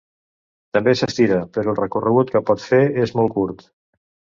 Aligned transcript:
També 0.77 0.95
s'estira, 1.01 1.39
però 1.59 1.75
el 1.75 1.79
recorregut 1.83 2.35
que 2.37 2.45
pot 2.51 2.67
fer 2.73 2.85
és 3.07 3.19
molt 3.23 3.41
curt. 3.41 3.69